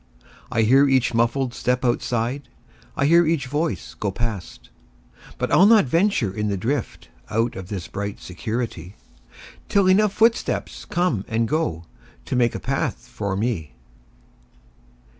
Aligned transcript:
I 0.51 0.63
hear 0.63 0.87
each 0.89 1.13
muffled 1.13 1.53
step 1.53 1.85
outside,I 1.85 3.05
hear 3.05 3.23
each 3.27 3.45
voice 3.45 3.93
go 3.93 4.09
past. 4.09 4.71
But 5.37 5.51
I'll 5.51 5.67
not 5.67 5.85
venture 5.85 6.33
in 6.33 6.47
the 6.47 6.57
driftOut 6.57 7.55
of 7.55 7.67
this 7.67 7.87
bright 7.87 8.19
security, 8.19 8.95
Till 9.69 9.85
enough 9.87 10.13
footsteps 10.13 10.85
come 10.85 11.23
and 11.27 11.47
goTo 11.47 11.83
make 12.31 12.55
a 12.55 12.59
path 12.59 12.95
for 13.07 13.37
me. 13.37 13.75